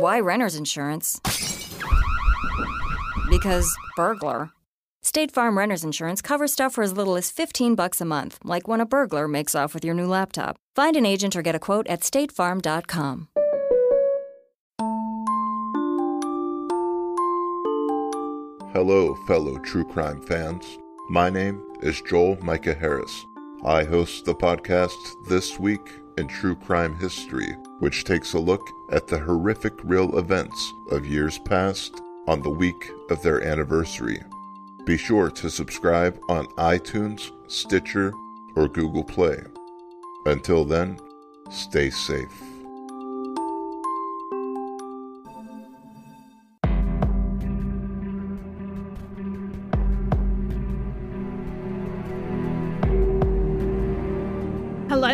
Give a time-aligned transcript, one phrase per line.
[0.00, 1.20] Why renter's insurance?
[3.28, 4.50] Because burglar.
[5.02, 8.68] State Farm renter's insurance covers stuff for as little as 15 bucks a month, like
[8.68, 10.56] when a burglar makes off with your new laptop.
[10.76, 13.26] Find an agent or get a quote at statefarm.com.
[18.72, 20.78] Hello, fellow true crime fans.
[21.10, 23.26] My name is Joel Micah Harris.
[23.64, 24.94] I host the podcast
[25.28, 30.72] This Week in True Crime History, which takes a look at the horrific real events
[30.90, 34.20] of years past on the week of their anniversary.
[34.84, 38.12] Be sure to subscribe on iTunes, Stitcher,
[38.56, 39.38] or Google Play.
[40.26, 40.98] Until then,
[41.50, 42.47] stay safe.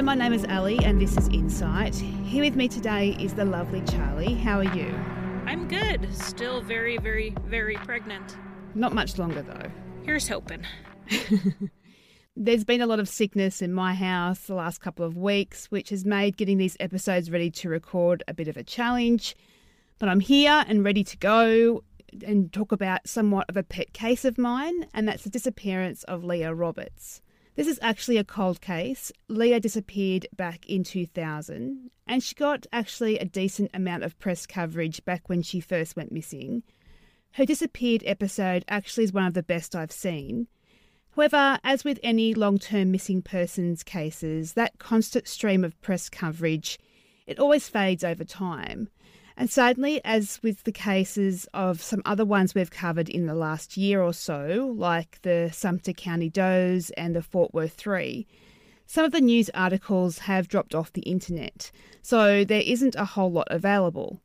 [0.05, 1.95] My name is Ali, and this is Insight.
[1.95, 4.35] Here with me today is the lovely Charlie.
[4.35, 4.95] How are you?
[5.47, 6.15] I'm good.
[6.15, 8.37] Still very, very, very pregnant.
[8.75, 9.71] Not much longer, though.
[10.03, 10.67] Here's hoping.
[12.37, 15.89] There's been a lot of sickness in my house the last couple of weeks, which
[15.89, 19.35] has made getting these episodes ready to record a bit of a challenge.
[19.99, 21.83] But I'm here and ready to go
[22.27, 26.25] and talk about somewhat of a pet case of mine, and that's the disappearance of
[26.25, 27.23] Leah Roberts.
[27.57, 29.13] This is actually a cold case.
[29.29, 35.05] Leah disappeared back in 2000, and she got actually a decent amount of press coverage
[35.05, 36.65] back when she first went missing.
[37.33, 40.49] Her disappeared episode actually is one of the best I've seen.
[41.15, 46.79] However, as with any long term missing persons cases, that constant stream of press coverage
[47.27, 48.89] it always fades over time.
[49.37, 53.77] And sadly, as with the cases of some other ones we've covered in the last
[53.77, 58.27] year or so, like the Sumter County Does and the Fort Worth Three,
[58.87, 63.33] some of the news articles have dropped off the internet, so there isn't a whole
[63.33, 64.21] lot available.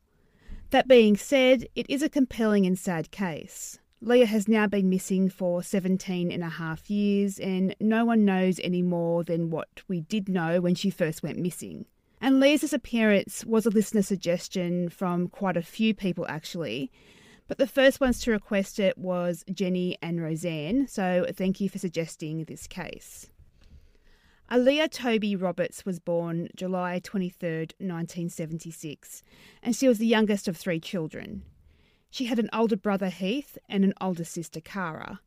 [0.70, 3.78] That being said, it is a compelling and sad case.
[4.00, 8.60] Leah has now been missing for 17 and a half years, and no one knows
[8.62, 11.86] any more than what we did know when she first went missing.
[12.20, 16.92] And Leah's appearance was a listener suggestion from quite a few people actually.
[17.48, 21.78] But the first ones to request it was Jenny and Roseanne, so thank you for
[21.78, 23.30] suggesting this case.
[24.50, 29.22] Aaliyah Toby Roberts was born July 23, 1976,
[29.62, 31.42] and she was the youngest of three children.
[32.10, 35.20] She had an older brother Heath and an older sister Kara.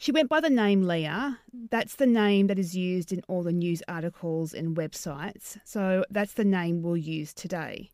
[0.00, 1.40] She went by the name Leah.
[1.52, 6.32] That's the name that is used in all the news articles and websites, so that's
[6.32, 7.90] the name we'll use today.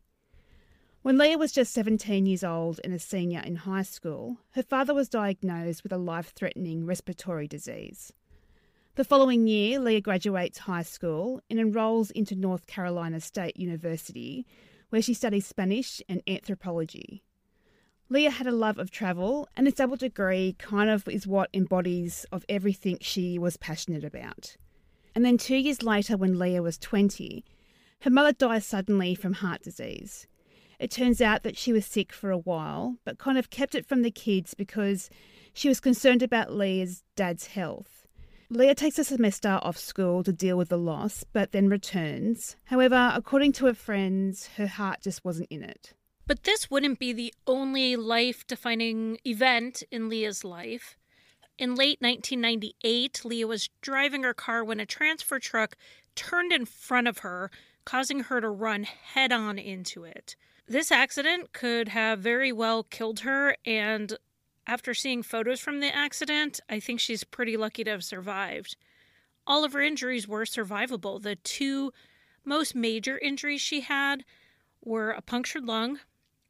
[1.01, 4.93] When Leah was just 17 years old and a senior in high school, her father
[4.93, 8.13] was diagnosed with a life threatening respiratory disease.
[8.95, 14.45] The following year, Leah graduates high school and enrolls into North Carolina State University,
[14.91, 17.25] where she studies Spanish and anthropology.
[18.09, 22.25] Leah had a love of travel, and this double degree kind of is what embodies
[22.31, 24.55] of everything she was passionate about.
[25.13, 27.43] And then two years later, when Leah was 20,
[28.01, 30.25] her mother dies suddenly from heart disease.
[30.79, 33.85] It turns out that she was sick for a while, but kind of kept it
[33.85, 35.09] from the kids because
[35.53, 38.07] she was concerned about Leah's dad's health.
[38.49, 42.55] Leah takes a semester off school to deal with the loss, but then returns.
[42.65, 45.93] However, according to her friends, her heart just wasn't in it.
[46.27, 50.97] But this wouldn't be the only life defining event in Leah's life.
[51.57, 55.77] In late 1998, Leah was driving her car when a transfer truck
[56.15, 57.49] turned in front of her,
[57.85, 60.35] causing her to run head on into it.
[60.67, 64.17] This accident could have very well killed her, and
[64.67, 68.75] after seeing photos from the accident, I think she's pretty lucky to have survived.
[69.47, 71.21] All of her injuries were survivable.
[71.21, 71.93] The two
[72.43, 74.25] most major injuries she had
[74.83, 76.01] were a punctured lung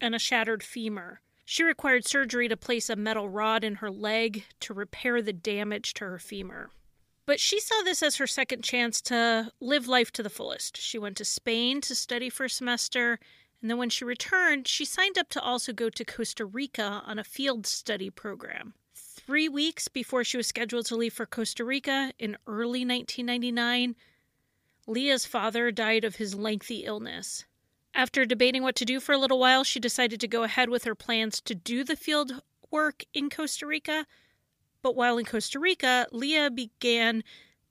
[0.02, 1.22] and a shattered femur.
[1.46, 5.94] She required surgery to place a metal rod in her leg to repair the damage
[5.96, 6.69] to her femur.
[7.25, 10.78] But she saw this as her second chance to live life to the fullest.
[10.78, 13.19] She went to Spain to study for a semester,
[13.62, 17.20] and then when she returned, she signed up to also go to Costa Rica on
[17.20, 18.73] a field study program.
[18.94, 23.96] Three weeks before she was scheduled to leave for Costa Rica in early 1999,
[24.85, 27.46] Leah's father died of his lengthy illness.
[27.97, 30.84] After debating what to do for a little while, she decided to go ahead with
[30.84, 34.05] her plans to do the field work in Costa Rica.
[34.84, 37.23] But while in Costa Rica, Leah began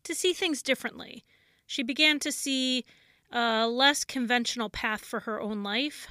[0.02, 1.24] to see things differently.
[1.64, 2.84] She began to see
[3.30, 6.08] a less conventional path for her own life.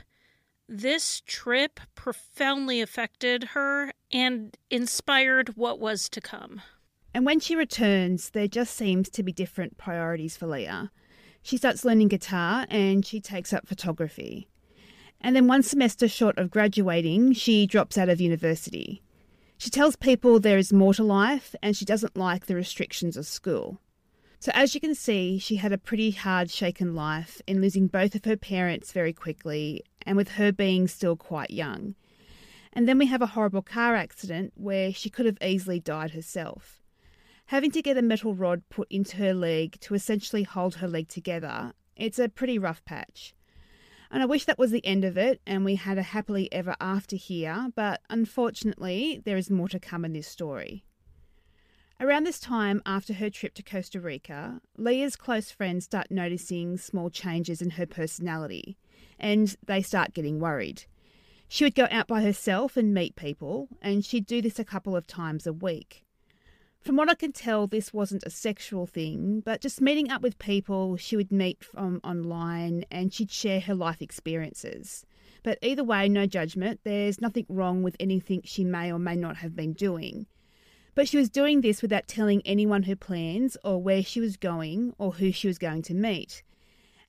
[0.70, 6.62] This trip profoundly affected her and inspired what was to come.
[7.14, 10.92] And when she returns, there just seems to be different priorities for Leah.
[11.46, 14.48] She starts learning guitar and she takes up photography.
[15.22, 19.04] And then one semester short of graduating, she drops out of university.
[19.60, 23.28] She tells people there is more to life and she doesn't like the restrictions of
[23.28, 23.80] school.
[24.40, 28.16] So, as you can see, she had a pretty hard shaken life in losing both
[28.16, 31.94] of her parents very quickly and with her being still quite young.
[32.74, 36.82] And then we have a horrible car accident where she could have easily died herself.
[37.50, 41.08] Having to get a metal rod put into her leg to essentially hold her leg
[41.08, 43.36] together, it's a pretty rough patch.
[44.10, 46.76] And I wish that was the end of it and we had a happily ever
[46.80, 50.86] after here, but unfortunately, there is more to come in this story.
[52.00, 57.12] Around this time, after her trip to Costa Rica, Leah's close friends start noticing small
[57.12, 58.76] changes in her personality,
[59.20, 60.86] and they start getting worried.
[61.48, 64.96] She would go out by herself and meet people, and she'd do this a couple
[64.96, 66.05] of times a week.
[66.86, 70.38] From what I can tell, this wasn't a sexual thing, but just meeting up with
[70.38, 75.04] people she would meet from online and she'd share her life experiences.
[75.42, 76.82] But either way, no judgment.
[76.84, 80.28] There's nothing wrong with anything she may or may not have been doing.
[80.94, 84.94] But she was doing this without telling anyone her plans or where she was going
[85.00, 86.44] or who she was going to meet.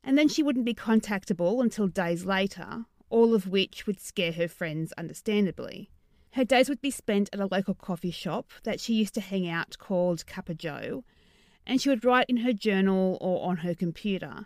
[0.03, 4.49] And then she wouldn't be contactable until days later, all of which would scare her
[4.49, 5.91] friends understandably.
[6.37, 9.49] Her days would be spent at a local coffee shop that she used to hang
[9.49, 11.03] out called Cuppa Joe,
[11.67, 14.45] and she would write in her journal or on her computer.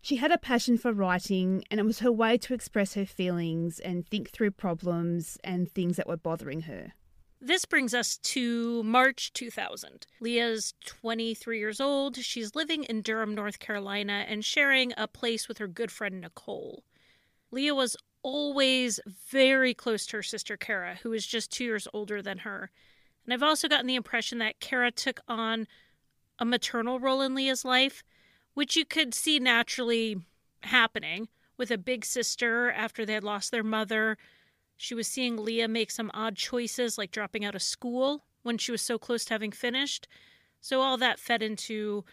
[0.00, 3.78] She had a passion for writing, and it was her way to express her feelings
[3.78, 6.94] and think through problems and things that were bothering her.
[7.40, 10.08] This brings us to March 2000.
[10.20, 12.16] Leah's 23 years old.
[12.16, 16.82] She's living in Durham, North Carolina, and sharing a place with her good friend Nicole.
[17.52, 22.22] Leah was always very close to her sister Kara, who is just two years older
[22.22, 22.70] than her.
[23.24, 25.66] And I've also gotten the impression that Kara took on
[26.38, 28.02] a maternal role in Leah's life,
[28.54, 30.16] which you could see naturally
[30.62, 34.16] happening with a big sister after they had lost their mother
[34.82, 38.72] she was seeing Leah make some odd choices, like dropping out of school when she
[38.72, 40.08] was so close to having finished.
[40.60, 42.04] So all that fed into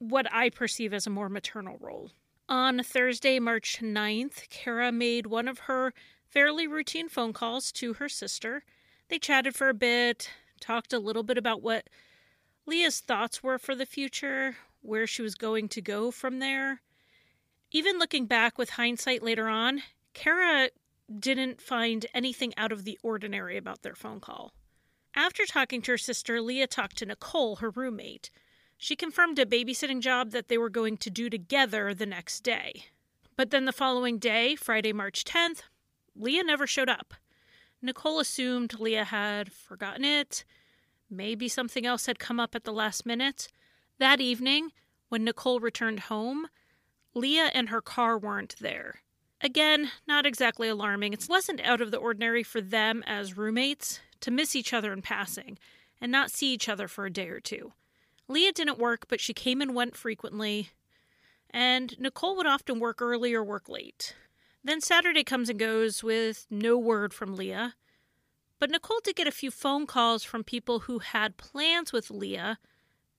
[0.00, 2.10] what I perceive as a more maternal role.
[2.48, 5.94] On Thursday, March 9th, Kara made one of her
[6.28, 8.64] fairly routine phone calls to her sister.
[9.08, 10.30] They chatted for a bit,
[10.60, 11.88] talked a little bit about what
[12.66, 16.82] Leah's thoughts were for the future, where she was going to go from there.
[17.70, 20.70] Even looking back with hindsight later on, Kara
[21.18, 24.52] didn't find anything out of the ordinary about their phone call.
[25.14, 28.30] After talking to her sister, Leah talked to Nicole, her roommate.
[28.82, 32.86] She confirmed a babysitting job that they were going to do together the next day.
[33.36, 35.62] But then the following day, Friday, March 10th,
[36.16, 37.14] Leah never showed up.
[37.80, 40.44] Nicole assumed Leah had forgotten it.
[41.08, 43.46] Maybe something else had come up at the last minute.
[44.00, 44.70] That evening,
[45.10, 46.48] when Nicole returned home,
[47.14, 49.02] Leah and her car weren't there.
[49.40, 51.12] Again, not exactly alarming.
[51.12, 55.02] It wasn't out of the ordinary for them as roommates to miss each other in
[55.02, 55.56] passing
[56.00, 57.74] and not see each other for a day or two.
[58.28, 60.70] Leah didn't work, but she came and went frequently,
[61.50, 64.14] and Nicole would often work early or work late.
[64.64, 67.74] Then Saturday comes and goes with no word from Leah.
[68.58, 72.58] But Nicole did get a few phone calls from people who had plans with Leah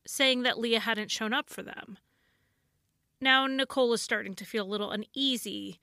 [0.07, 1.97] saying that Leah hadn't shown up for them.
[3.19, 5.79] Now Nicole is starting to feel a little uneasy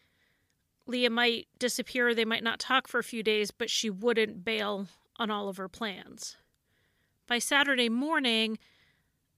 [0.90, 4.88] Leah might disappear, they might not talk for a few days, but she wouldn't bail
[5.16, 6.36] on all of her plans.
[7.28, 8.58] By Saturday morning,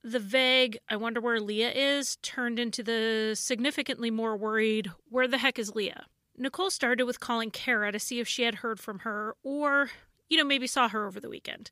[0.04, 5.38] the vague, I wonder where Leah is, turned into the significantly more worried, where the
[5.38, 6.06] heck is Leah?
[6.36, 9.90] Nicole started with calling Kara to see if she had heard from her or,
[10.28, 11.70] you know, maybe saw her over the weekend.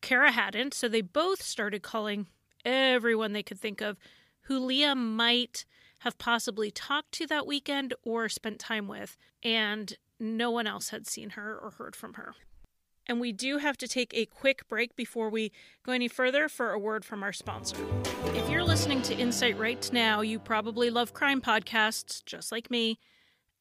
[0.00, 2.26] Kara hadn't, so they both started calling
[2.64, 3.98] everyone they could think of
[4.42, 5.64] who Leah might
[6.00, 11.06] have possibly talked to that weekend or spent time with, and no one else had
[11.06, 12.34] seen her or heard from her.
[13.10, 15.50] And we do have to take a quick break before we
[15.84, 17.76] go any further for a word from our sponsor.
[18.26, 23.00] If you're listening to Insight right now, you probably love crime podcasts, just like me.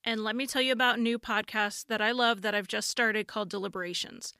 [0.03, 2.91] And let me tell you about a new podcast that I love that I've just
[2.91, 4.35] started called Deliberations.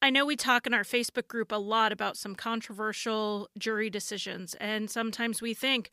[0.00, 4.54] I know we talk in our Facebook group a lot about some controversial jury decisions,
[4.54, 5.90] and sometimes we think,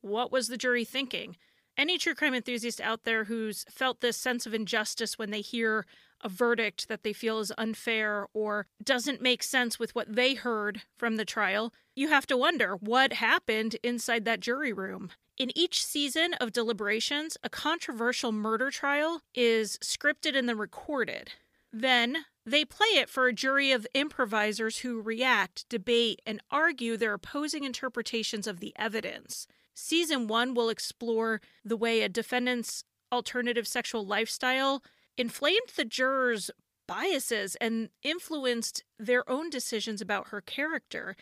[0.00, 1.36] what was the jury thinking?
[1.76, 5.84] Any true crime enthusiast out there who's felt this sense of injustice when they hear
[6.24, 10.82] a verdict that they feel is unfair or doesn't make sense with what they heard
[10.96, 15.10] from the trial, you have to wonder what happened inside that jury room.
[15.36, 21.32] In each season of deliberations, a controversial murder trial is scripted and then recorded.
[21.72, 27.14] Then they play it for a jury of improvisers who react, debate, and argue their
[27.14, 29.48] opposing interpretations of the evidence.
[29.74, 34.82] Season one will explore the way a defendant's alternative sexual lifestyle
[35.16, 36.50] inflamed the jurors'
[36.86, 41.16] biases and influenced their own decisions about her character.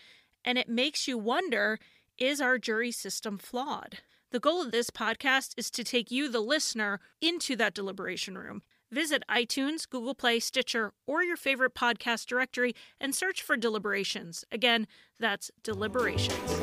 [0.45, 1.79] And it makes you wonder
[2.19, 3.99] is our jury system flawed?
[4.31, 8.63] The goal of this podcast is to take you, the listener, into that deliberation room.
[8.91, 14.45] Visit iTunes, Google Play, Stitcher, or your favorite podcast directory and search for Deliberations.
[14.53, 14.87] Again,
[15.19, 16.61] that's Deliberations.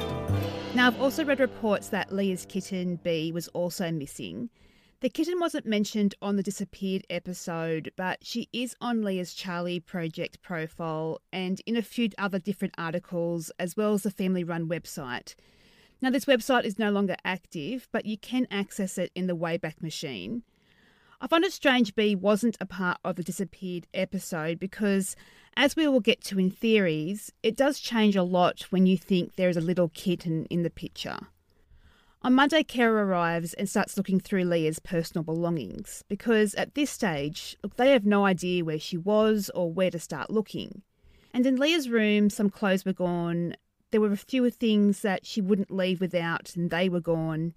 [0.75, 4.49] Now, I've also read reports that Leah's kitten B was also missing.
[5.01, 10.41] The kitten wasn't mentioned on the disappeared episode, but she is on Leah's Charley Project
[10.41, 15.35] profile and in a few other different articles, as well as the family run website.
[16.01, 19.81] Now, this website is no longer active, but you can access it in the Wayback
[19.81, 20.43] Machine.
[21.21, 25.15] I find it strange B wasn't a part of the disappeared episode because,
[25.55, 29.37] as we will get to in theories, it does change a lot when you think
[29.37, 31.19] there is a little kitten in the picture.
[32.21, 37.55] On Monday, Kara arrives and starts looking through Leah's personal belongings because at this stage,
[37.63, 40.81] look, they have no idea where she was or where to start looking.
[41.33, 43.55] And in Leah's room, some clothes were gone.
[43.91, 47.53] There were a few things that she wouldn't leave without, and they were gone.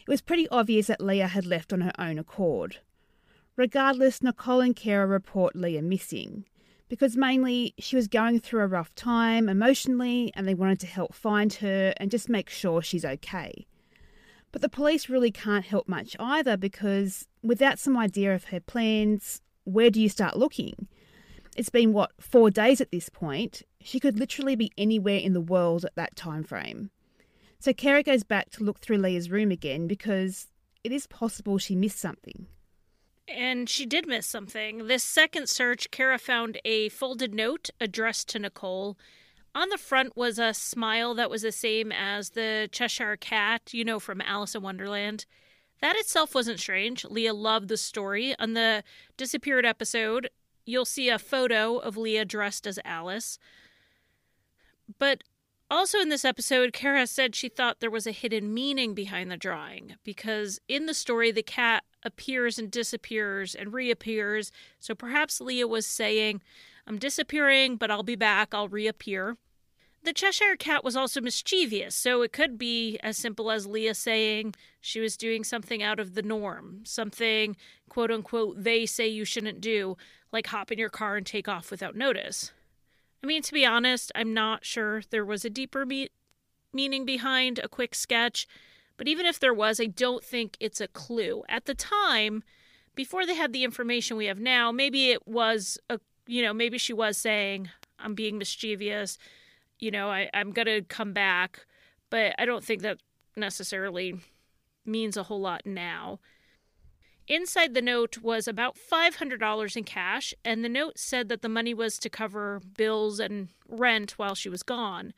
[0.00, 2.78] It was pretty obvious that Leah had left on her own accord.
[3.56, 6.46] Regardless, Nicole and Kara report Leah missing
[6.88, 11.14] because mainly she was going through a rough time emotionally and they wanted to help
[11.14, 13.68] find her and just make sure she's okay.
[14.52, 19.40] But the police really can't help much either because without some idea of her plans,
[19.64, 20.88] where do you start looking?
[21.56, 23.62] It's been what, four days at this point.
[23.80, 26.90] She could literally be anywhere in the world at that time frame.
[27.58, 30.48] So Kara goes back to look through Leah's room again because
[30.82, 32.46] it is possible she missed something.
[33.28, 34.86] And she did miss something.
[34.86, 38.98] This second search, Kara found a folded note addressed to Nicole
[39.54, 43.84] on the front was a smile that was the same as the Cheshire Cat, you
[43.84, 45.26] know, from Alice in Wonderland.
[45.80, 47.04] That itself wasn't strange.
[47.04, 48.34] Leah loved the story.
[48.38, 48.84] On the
[49.16, 50.28] disappeared episode,
[50.66, 53.38] you'll see a photo of Leah dressed as Alice.
[54.98, 55.24] But
[55.70, 59.36] also in this episode, Kara said she thought there was a hidden meaning behind the
[59.36, 64.52] drawing because in the story, the cat appears and disappears and reappears.
[64.78, 66.42] So perhaps Leah was saying,
[66.86, 68.54] I'm disappearing, but I'll be back.
[68.54, 69.36] I'll reappear.
[70.02, 74.54] The Cheshire Cat was also mischievous, so it could be as simple as Leah saying
[74.80, 77.54] she was doing something out of the norm, something
[77.90, 79.98] quote unquote they say you shouldn't do,
[80.32, 82.52] like hop in your car and take off without notice.
[83.22, 86.08] I mean, to be honest, I'm not sure there was a deeper me-
[86.72, 88.46] meaning behind a quick sketch,
[88.96, 91.42] but even if there was, I don't think it's a clue.
[91.46, 92.42] At the time,
[92.94, 96.78] before they had the information we have now, maybe it was a you know, maybe
[96.78, 99.18] she was saying, I'm being mischievous,
[99.80, 101.66] you know, I, I'm going to come back.
[102.08, 102.98] But I don't think that
[103.36, 104.14] necessarily
[104.84, 106.20] means a whole lot now.
[107.26, 111.74] Inside the note was about $500 in cash, and the note said that the money
[111.74, 115.12] was to cover bills and rent while she was gone.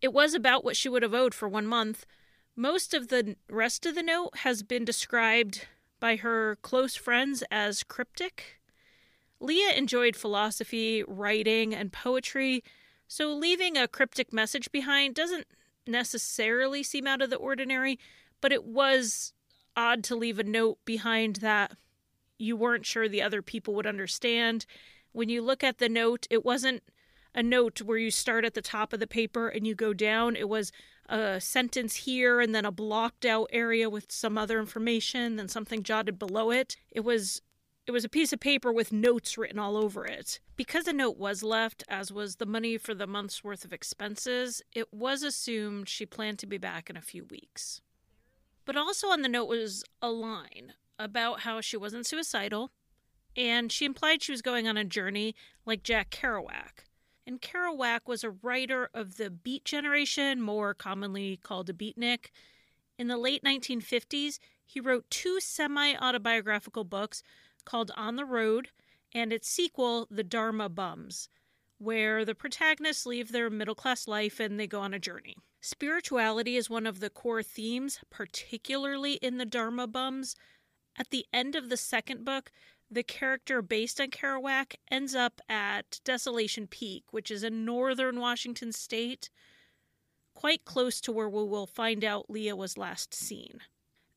[0.00, 2.06] It was about what she would have owed for one month.
[2.56, 5.66] Most of the rest of the note has been described
[6.00, 8.57] by her close friends as cryptic.
[9.40, 12.62] Leah enjoyed philosophy, writing, and poetry,
[13.06, 15.46] so leaving a cryptic message behind doesn't
[15.86, 17.98] necessarily seem out of the ordinary,
[18.40, 19.32] but it was
[19.76, 21.72] odd to leave a note behind that
[22.38, 24.66] you weren't sure the other people would understand.
[25.12, 26.82] When you look at the note, it wasn't
[27.34, 30.36] a note where you start at the top of the paper and you go down.
[30.36, 30.72] It was
[31.08, 35.82] a sentence here and then a blocked out area with some other information, then something
[35.82, 36.76] jotted below it.
[36.90, 37.40] It was
[37.88, 40.40] it was a piece of paper with notes written all over it.
[40.56, 44.60] Because a note was left, as was the money for the month's worth of expenses,
[44.74, 47.80] it was assumed she planned to be back in a few weeks.
[48.66, 52.72] But also on the note was a line about how she wasn't suicidal,
[53.34, 56.84] and she implied she was going on a journey like Jack Kerouac.
[57.26, 62.26] And Kerouac was a writer of the Beat generation, more commonly called a beatnik.
[62.98, 67.22] In the late 1950s, he wrote two semi autobiographical books
[67.68, 68.70] called On the Road
[69.14, 71.28] and its sequel, The Dharma Bums,
[71.76, 75.36] where the protagonists leave their middle class life and they go on a journey.
[75.60, 80.34] Spirituality is one of the core themes, particularly in The Dharma Bums.
[80.98, 82.50] At the end of the second book,
[82.90, 88.72] the character based on Kerouac ends up at Desolation Peak, which is in northern Washington
[88.72, 89.28] state,
[90.32, 93.60] quite close to where we will find out Leah was last seen.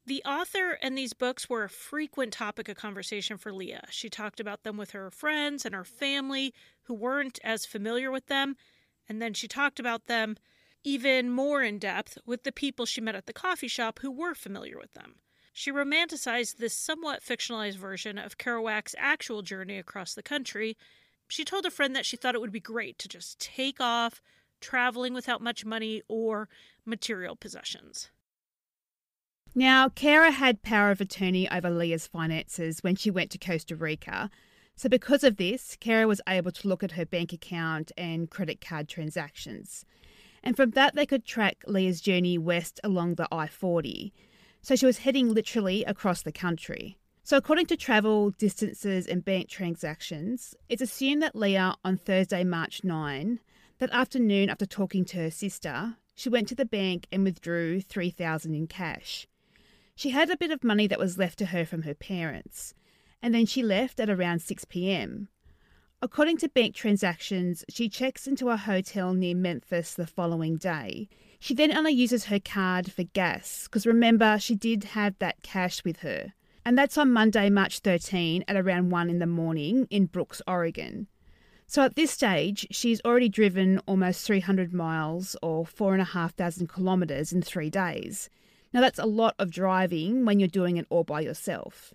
[0.05, 3.85] The author and these books were a frequent topic of conversation for Leah.
[3.91, 6.53] She talked about them with her friends and her family
[6.83, 8.57] who weren't as familiar with them,
[9.07, 10.37] and then she talked about them
[10.83, 14.33] even more in depth with the people she met at the coffee shop who were
[14.33, 15.17] familiar with them.
[15.53, 20.77] She romanticized this somewhat fictionalized version of Kerouac's actual journey across the country.
[21.27, 24.19] She told a friend that she thought it would be great to just take off,
[24.61, 26.49] traveling without much money or
[26.85, 28.09] material possessions.
[29.53, 34.29] Now, Kara had power of attorney over Leah's finances when she went to Costa Rica.
[34.77, 38.61] So, because of this, Kara was able to look at her bank account and credit
[38.61, 39.85] card transactions.
[40.41, 44.13] And from that, they could track Leah's journey west along the I 40.
[44.61, 46.97] So, she was heading literally across the country.
[47.23, 52.85] So, according to travel, distances, and bank transactions, it's assumed that Leah, on Thursday, March
[52.85, 53.39] 9,
[53.79, 58.55] that afternoon after talking to her sister, she went to the bank and withdrew 3000
[58.55, 59.27] in cash.
[60.01, 62.73] She had a bit of money that was left to her from her parents,
[63.21, 65.27] and then she left at around 6 pm.
[66.01, 71.07] According to bank transactions, she checks into a hotel near Memphis the following day.
[71.39, 75.83] She then only uses her card for gas, because remember, she did have that cash
[75.83, 76.33] with her.
[76.65, 81.05] And that's on Monday, March 13 at around 1 in the morning in Brooks, Oregon.
[81.67, 87.69] So at this stage, she's already driven almost 300 miles or 4,500 kilometres in three
[87.69, 88.31] days.
[88.73, 91.93] Now, that's a lot of driving when you're doing it all by yourself.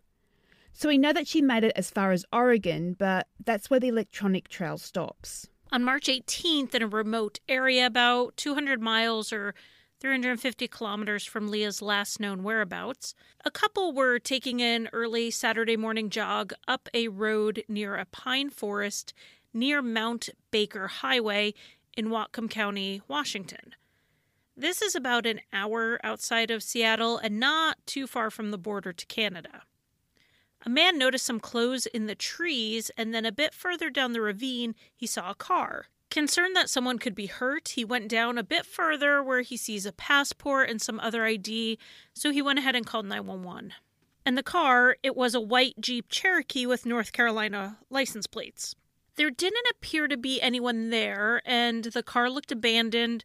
[0.72, 3.88] So we know that she made it as far as Oregon, but that's where the
[3.88, 5.48] electronic trail stops.
[5.72, 9.54] On March 18th, in a remote area about 200 miles or
[10.00, 13.14] 350 kilometers from Leah's last known whereabouts,
[13.44, 18.50] a couple were taking an early Saturday morning jog up a road near a pine
[18.50, 19.14] forest
[19.54, 21.54] near Mount Baker Highway
[21.96, 23.74] in Whatcom County, Washington.
[24.58, 28.90] This is about an hour outside of Seattle and not too far from the border
[28.90, 29.64] to Canada.
[30.64, 34.20] A man noticed some clothes in the trees, and then a bit further down the
[34.22, 35.88] ravine, he saw a car.
[36.10, 39.84] Concerned that someone could be hurt, he went down a bit further where he sees
[39.84, 41.78] a passport and some other ID,
[42.14, 43.74] so he went ahead and called 911.
[44.24, 48.74] And the car, it was a white Jeep Cherokee with North Carolina license plates.
[49.16, 53.24] There didn't appear to be anyone there, and the car looked abandoned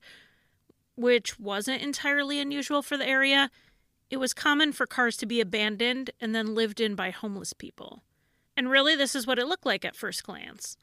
[0.96, 3.50] which wasn't entirely unusual for the area,
[4.10, 8.04] it was common for cars to be abandoned and then lived in by homeless people.
[8.58, 10.78] And really, this is what it looked like at first glance.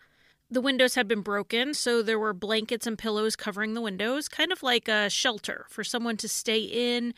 [0.51, 4.51] The windows had been broken, so there were blankets and pillows covering the windows, kind
[4.51, 7.12] of like a shelter for someone to stay in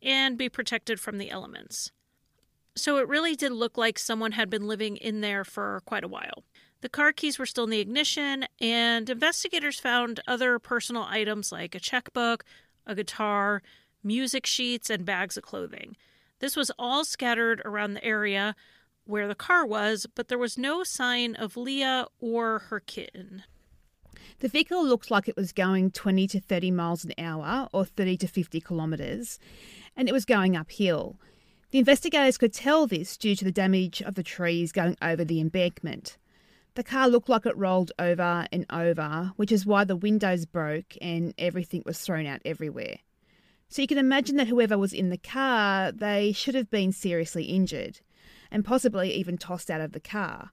[0.00, 1.92] and be protected from the elements.
[2.74, 6.08] So it really did look like someone had been living in there for quite a
[6.08, 6.44] while.
[6.82, 11.76] The car keys were still in the ignition, and investigators found other personal items like
[11.76, 12.44] a checkbook,
[12.84, 13.62] a guitar,
[14.02, 15.96] music sheets, and bags of clothing.
[16.40, 18.56] This was all scattered around the area
[19.04, 23.44] where the car was, but there was no sign of Leah or her kitten.
[24.40, 28.16] The vehicle looked like it was going 20 to 30 miles an hour or 30
[28.18, 29.38] to 50 kilometres,
[29.96, 31.16] and it was going uphill.
[31.70, 35.40] The investigators could tell this due to the damage of the trees going over the
[35.40, 36.18] embankment.
[36.74, 40.96] The car looked like it rolled over and over, which is why the windows broke
[41.02, 42.96] and everything was thrown out everywhere.
[43.68, 47.44] So you can imagine that whoever was in the car, they should have been seriously
[47.44, 48.00] injured
[48.50, 50.52] and possibly even tossed out of the car.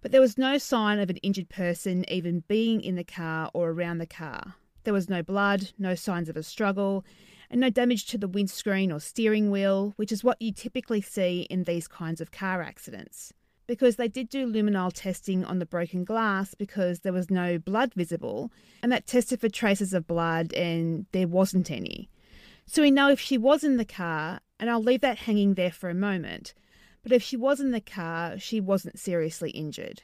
[0.00, 3.68] But there was no sign of an injured person even being in the car or
[3.68, 4.54] around the car.
[4.84, 7.04] There was no blood, no signs of a struggle,
[7.50, 11.42] and no damage to the windscreen or steering wheel, which is what you typically see
[11.50, 13.34] in these kinds of car accidents
[13.70, 17.94] because they did do luminol testing on the broken glass because there was no blood
[17.94, 18.50] visible,
[18.82, 22.10] and that tested for traces of blood, and there wasn't any.
[22.66, 25.70] So we know if she was in the car, and I'll leave that hanging there
[25.70, 26.52] for a moment,
[27.04, 30.02] but if she was in the car, she wasn't seriously injured.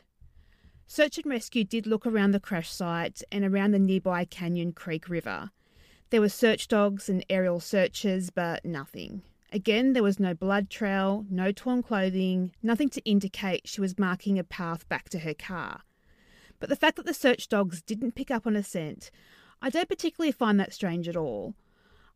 [0.87, 5.09] Search and rescue did look around the crash site and around the nearby Canyon Creek
[5.09, 5.51] River.
[6.11, 9.23] There were search dogs and aerial searches, but nothing.
[9.57, 14.39] Again, there was no blood trail, no torn clothing, nothing to indicate she was marking
[14.39, 15.81] a path back to her car.
[16.61, 19.11] But the fact that the search dogs didn't pick up on a scent,
[19.63, 21.55] I don't particularly find that strange at all.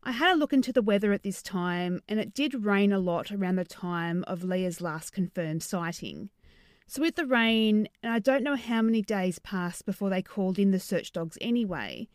[0.03, 2.99] I had a look into the weather at this time, and it did rain a
[2.99, 6.29] lot around the time of Leah's last confirmed sighting.
[6.85, 10.59] So, with the rain, and I don't know how many days passed before they called
[10.59, 12.07] in the search dogs anyway,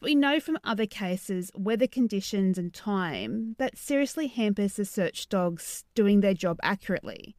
[0.00, 5.84] we know from other cases, weather conditions and time, that seriously hampers the search dogs
[5.94, 7.36] doing their job accurately.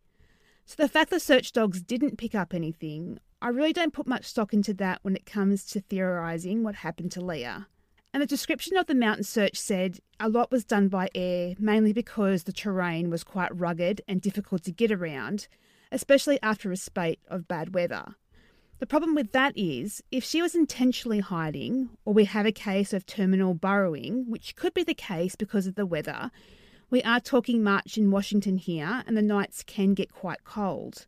[0.66, 4.26] So the fact the search dogs didn't pick up anything, I really don't put much
[4.26, 7.68] stock into that when it comes to theorising what happened to Leah.
[8.14, 11.94] And the description of the mountain search said a lot was done by air, mainly
[11.94, 15.48] because the terrain was quite rugged and difficult to get around,
[15.92, 18.16] especially after a spate of bad weather.
[18.80, 22.94] The problem with that is, if she was intentionally hiding, or we have a case
[22.94, 26.32] of terminal burrowing, which could be the case because of the weather,
[26.92, 31.06] We are talking March in Washington here, and the nights can get quite cold.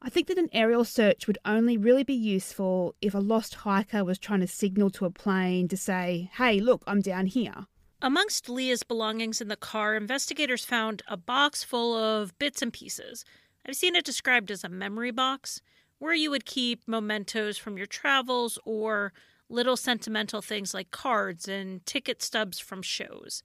[0.00, 4.04] I think that an aerial search would only really be useful if a lost hiker
[4.04, 7.66] was trying to signal to a plane to say, hey, look, I'm down here.
[8.00, 13.24] Amongst Leah's belongings in the car, investigators found a box full of bits and pieces.
[13.66, 15.60] I've seen it described as a memory box,
[16.00, 19.12] where you would keep mementos from your travels or
[19.48, 23.44] little sentimental things like cards and ticket stubs from shows.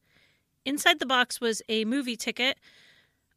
[0.65, 2.57] Inside the box was a movie ticket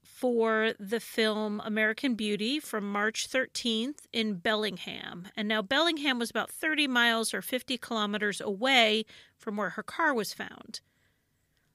[0.02, 5.28] for the film American Beauty from March 13th in Bellingham.
[5.36, 9.04] And now Bellingham was about 30 miles or 50 kilometers away
[9.36, 10.80] from where her car was found.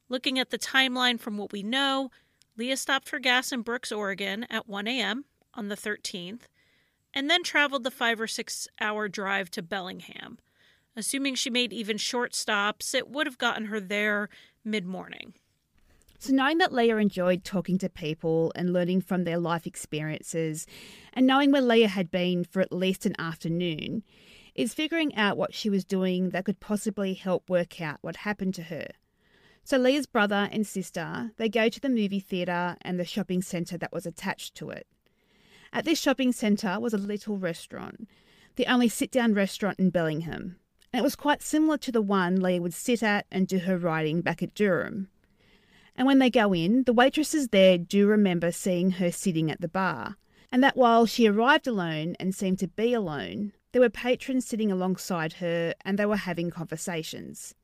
[0.10, 2.10] Looking at the timeline from what we know,
[2.58, 5.26] Leah stopped for gas in Brooks, Oregon at 1 a.m.
[5.54, 6.42] on the 13th,
[7.14, 10.40] and then traveled the five or six hour drive to Bellingham.
[10.96, 14.30] Assuming she made even short stops, it would have gotten her there
[14.64, 15.34] mid morning.
[16.20, 20.66] So, knowing that Leah enjoyed talking to people and learning from their life experiences,
[21.12, 24.04] and knowing where Leah had been for at least an afternoon,
[24.56, 28.54] is figuring out what she was doing that could possibly help work out what happened
[28.54, 28.88] to her.
[29.66, 33.78] So, Leah's brother and sister, they go to the movie theatre and the shopping centre
[33.78, 34.88] that was attached to it.
[35.76, 38.08] At this shopping centre was a little restaurant,
[38.58, 40.58] the only sit down restaurant in Bellingham,
[40.94, 43.80] and it was quite similar to the one Leah would sit at and do her
[43.80, 45.10] writing back at Durham.
[45.96, 49.68] And when they go in, the waitresses there do remember seeing her sitting at the
[49.68, 50.18] bar,
[50.52, 54.72] and that while she arrived alone and seemed to be alone, there were patrons sitting
[54.72, 57.56] alongside her and they were having conversations.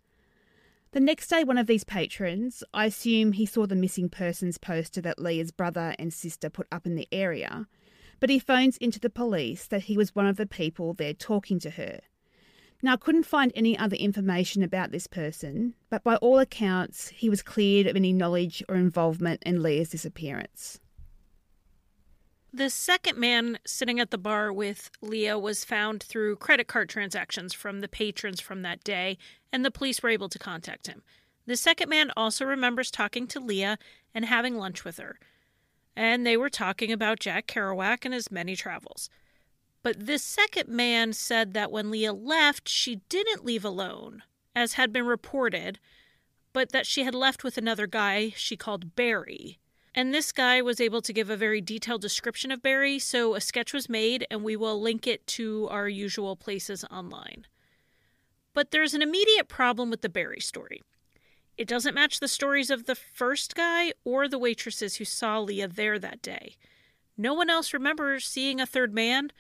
[0.94, 5.02] The next day, one of these patrons, I assume he saw the missing persons poster
[5.02, 7.68] that Leah's brother and sister put up in the area,
[8.20, 11.60] but he phones into the police that he was one of the people there talking
[11.60, 12.00] to her.
[12.82, 17.30] Now, I couldn't find any other information about this person, but by all accounts, he
[17.30, 20.80] was cleared of any knowledge or involvement in Leah's disappearance.
[22.54, 27.54] The second man sitting at the bar with Leah was found through credit card transactions
[27.54, 29.18] from the patrons from that day,
[29.52, 31.04] and the police were able to contact him.
[31.46, 33.78] The second man also remembers talking to Leah
[34.16, 35.20] and having lunch with her,
[36.00, 39.10] and they were talking about Jack Kerouac and his many travels.
[39.84, 44.24] But this second man said that when Leah left, she didn't leave alone,
[44.56, 45.78] as had been reported,
[46.54, 49.60] but that she had left with another guy she called Barry.
[49.94, 53.42] And this guy was able to give a very detailed description of Barry, so a
[53.42, 57.46] sketch was made, and we will link it to our usual places online.
[58.54, 60.82] But there's an immediate problem with the Barry story.
[61.60, 65.68] It doesn't match the stories of the first guy or the waitresses who saw Leah
[65.68, 66.56] there that day.
[67.18, 69.34] No one else remembers seeing a third man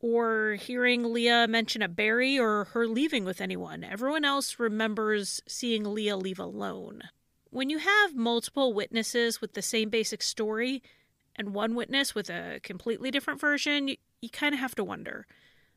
[0.00, 3.84] or hearing Leah mention a Barry or her leaving with anyone.
[3.84, 7.02] Everyone else remembers seeing Leah leave alone.
[7.50, 10.82] When you have multiple witnesses with the same basic story
[11.36, 15.28] and one witness with a completely different version, you, you kind of have to wonder.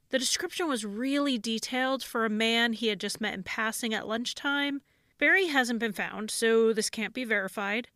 [0.09, 4.07] The description was really detailed for a man he had just met in passing at
[4.07, 4.81] lunchtime.
[5.17, 7.87] Barry hasn't been found, so this can't be verified.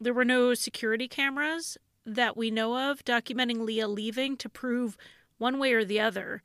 [0.00, 4.96] There were no security cameras that we know of documenting Leah leaving to prove
[5.38, 6.42] one way or the other.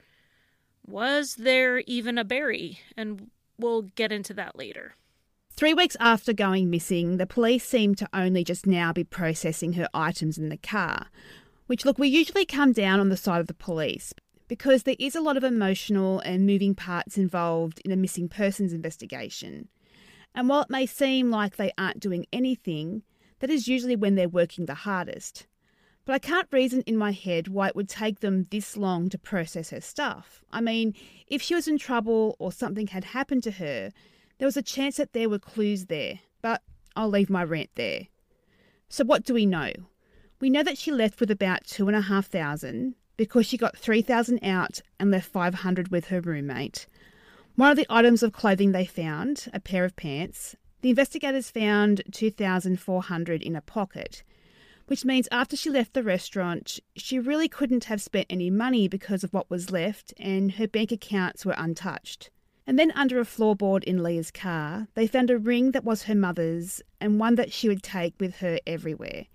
[0.85, 2.79] Was there even a Barry?
[2.95, 4.95] And we'll get into that later.
[5.51, 9.87] Three weeks after going missing, the police seem to only just now be processing her
[9.93, 11.07] items in the car.
[11.65, 14.13] Which, look, we usually come down on the side of the police
[14.47, 18.71] because there is a lot of emotional and moving parts involved in a missing persons
[18.71, 19.67] investigation.
[20.37, 23.01] And while it may seem like they aren't doing anything,
[23.39, 25.47] that is usually when they're working the hardest.
[26.05, 29.17] But I can't reason in my head why it would take them this long to
[29.17, 30.43] process her stuff.
[30.53, 30.93] I mean,
[31.25, 33.91] if she was in trouble or something had happened to her,
[34.37, 36.19] there was a chance that there were clues there.
[36.43, 36.61] But
[36.95, 38.01] I'll leave my rant there.
[38.89, 39.71] So, what do we know?
[40.39, 43.75] We know that she left with about two and a half thousand because she got
[43.75, 46.85] 3,000 out and left 500 with her roommate.
[47.57, 52.01] One of the items of clothing they found, a pair of pants, the investigators found
[52.13, 54.23] 2,400 in a pocket
[54.87, 59.23] which means after she left the restaurant, she really couldn't have spent any money because
[59.23, 62.29] of what was left, and her bank accounts were untouched.
[62.65, 66.15] And then, under a floorboard in Leah's car, they found a ring that was her
[66.15, 69.25] mother's and one that she would take with her everywhere.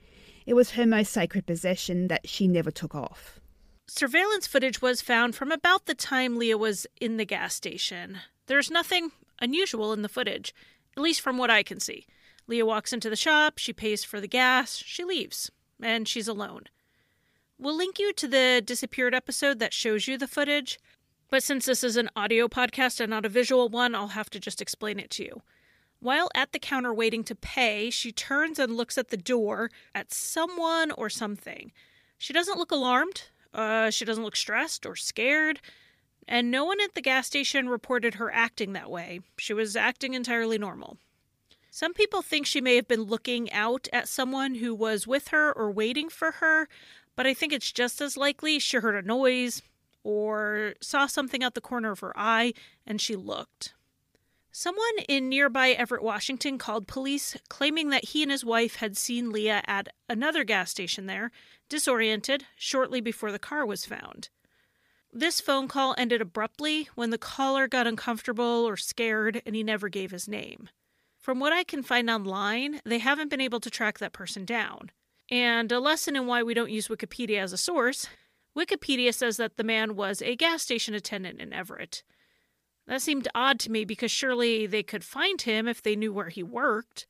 [0.46, 3.38] It was her most sacred possession that she never took off.
[3.86, 8.18] Surveillance footage was found from about the time Leah was in the gas station.
[8.46, 10.54] There's nothing unusual in the footage,
[10.96, 12.06] at least from what I can see.
[12.46, 15.50] Leah walks into the shop, she pays for the gas, she leaves,
[15.82, 16.64] and she's alone.
[17.58, 20.78] We'll link you to the disappeared episode that shows you the footage,
[21.28, 24.40] but since this is an audio podcast and not a visual one, I'll have to
[24.40, 25.42] just explain it to you.
[26.00, 30.12] While at the counter waiting to pay, she turns and looks at the door at
[30.12, 31.72] someone or something.
[32.18, 35.60] She doesn't look alarmed, uh, she doesn't look stressed or scared,
[36.28, 39.20] and no one at the gas station reported her acting that way.
[39.38, 40.98] She was acting entirely normal.
[41.70, 45.52] Some people think she may have been looking out at someone who was with her
[45.52, 46.68] or waiting for her,
[47.16, 49.62] but I think it's just as likely she heard a noise
[50.04, 52.52] or saw something out the corner of her eye
[52.86, 53.72] and she looked.
[54.54, 59.32] Someone in nearby Everett, Washington called police claiming that he and his wife had seen
[59.32, 61.30] Leah at another gas station there,
[61.70, 64.28] disoriented, shortly before the car was found.
[65.10, 69.88] This phone call ended abruptly when the caller got uncomfortable or scared and he never
[69.88, 70.68] gave his name.
[71.18, 74.90] From what I can find online, they haven't been able to track that person down.
[75.30, 78.06] And a lesson in why we don't use Wikipedia as a source
[78.56, 82.02] Wikipedia says that the man was a gas station attendant in Everett.
[82.86, 86.28] That seemed odd to me because surely they could find him if they knew where
[86.28, 87.06] he worked.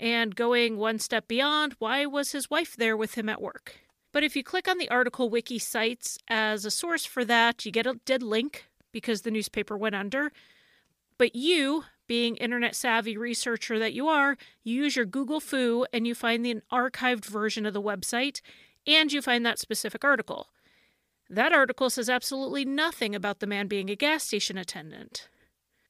[0.00, 3.80] And going one step beyond, why was his wife there with him at work?
[4.12, 7.72] But if you click on the article Wiki cites as a source for that, you
[7.72, 10.32] get a dead link because the newspaper went under.
[11.18, 16.06] But you, being internet savvy researcher that you are, you use your Google Fu and
[16.06, 18.40] you find the archived version of the website
[18.86, 20.48] and you find that specific article.
[21.30, 25.28] That article says absolutely nothing about the man being a gas station attendant.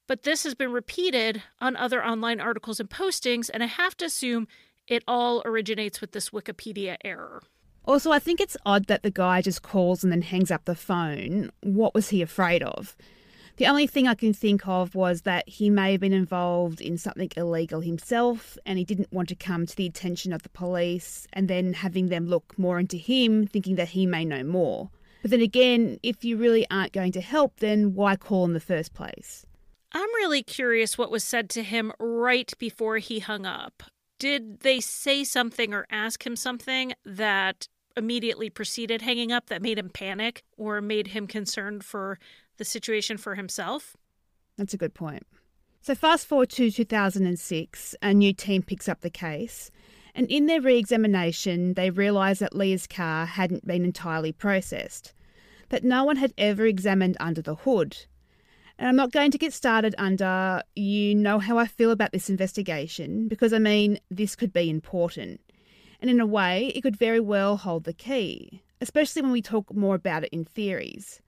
[0.09, 4.07] But this has been repeated on other online articles and postings, and I have to
[4.07, 4.49] assume
[4.89, 7.43] it all originates with this Wikipedia error.
[7.85, 10.75] Also, I think it's odd that the guy just calls and then hangs up the
[10.75, 11.51] phone.
[11.63, 12.97] What was he afraid of?
[13.59, 16.97] The only thing I can think of was that he may have been involved in
[16.97, 21.27] something illegal himself and he didn't want to come to the attention of the police
[21.33, 24.91] and then having them look more into him, thinking that he may know more.
[25.23, 28.61] But then again, if you really aren't going to help, then why call in the
[28.61, 29.45] first place?
[29.93, 33.83] I'm really curious what was said to him right before he hung up.
[34.19, 39.79] Did they say something or ask him something that immediately preceded hanging up that made
[39.79, 42.19] him panic or made him concerned for
[42.57, 43.97] the situation for himself?
[44.57, 45.25] That's a good point.
[45.81, 49.71] So, fast forward to 2006, a new team picks up the case,
[50.19, 55.15] and in their re examination, they realised that Leah's car hadn't been entirely processed,
[55.69, 57.97] that no one had ever examined under the hood.
[58.81, 62.29] And I'm not going to get started under, you know how I feel about this
[62.29, 65.41] investigation, because I mean, this could be important.
[66.01, 69.73] And in a way, it could very well hold the key, especially when we talk
[69.73, 71.23] more about it in theories.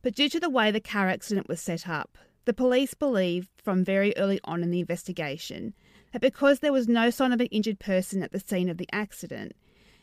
[0.00, 3.82] But due to the way the car accident was set up, the police believed from
[3.82, 5.74] very early on in the investigation
[6.12, 8.88] that because there was no sign of an injured person at the scene of the
[8.92, 9.52] accident,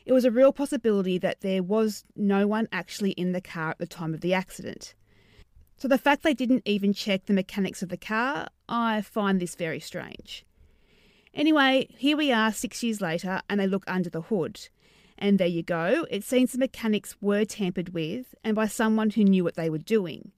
[0.05, 3.79] it was a real possibility that there was no one actually in the car at
[3.79, 4.93] the time of the accident.
[5.77, 9.55] So the fact they didn't even check the mechanics of the car, I find this
[9.55, 10.45] very strange.
[11.33, 14.69] Anyway, here we are six years later, and they look under the hood.
[15.17, 19.23] And there you go, it seems the mechanics were tampered with and by someone who
[19.23, 20.31] knew what they were doing.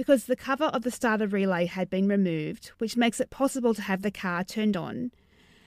[0.00, 3.82] Because the cover of the starter relay had been removed, which makes it possible to
[3.82, 5.10] have the car turned on,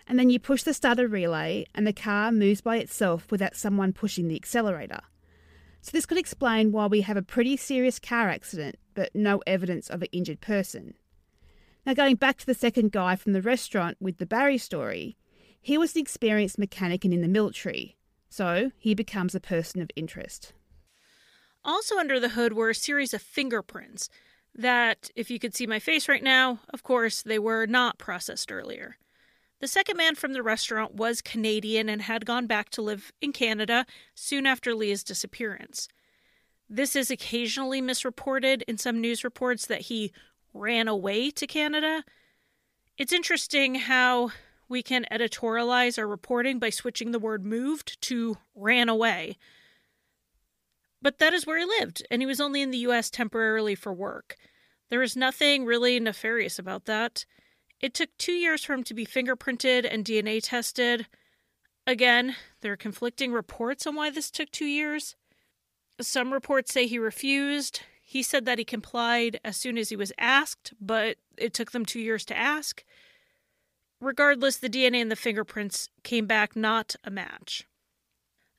[0.07, 3.93] and then you push the starter relay and the car moves by itself without someone
[3.93, 5.01] pushing the accelerator.
[5.81, 9.87] So, this could explain why we have a pretty serious car accident but no evidence
[9.87, 10.95] of an injured person.
[11.85, 15.15] Now, going back to the second guy from the restaurant with the Barry story,
[15.61, 17.97] he was an experienced mechanic and in the military,
[18.31, 20.53] so he becomes a person of interest.
[21.65, 24.09] Also, under the hood were a series of fingerprints
[24.55, 28.51] that, if you could see my face right now, of course, they were not processed
[28.51, 28.97] earlier.
[29.59, 33.31] The second man from the restaurant was Canadian and had gone back to live in
[33.31, 35.87] Canada soon after Leah's disappearance.
[36.69, 40.11] This is occasionally misreported in some news reports that he
[40.53, 42.03] ran away to Canada.
[42.97, 44.31] It's interesting how
[44.67, 49.37] we can editorialize our reporting by switching the word moved to ran away.
[51.03, 53.93] But that is where he lived, and he was only in the US temporarily for
[53.93, 54.37] work.
[54.89, 57.25] There is nothing really nefarious about that.
[57.81, 61.07] It took two years for him to be fingerprinted and DNA tested.
[61.85, 65.17] Again, there are conflicting reports on why this took two years.
[65.99, 67.81] Some reports say he refused.
[68.01, 71.85] He said that he complied as soon as he was asked, but it took them
[71.85, 72.85] two years to ask.
[73.99, 77.65] Regardless, the DNA and the fingerprints came back not a match.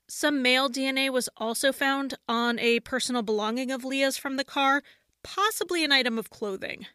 [0.06, 4.82] Some male DNA was also found on a personal belonging of Leah's from the car,
[5.22, 6.86] possibly an item of clothing.